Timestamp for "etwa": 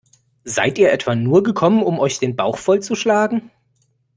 0.91-1.13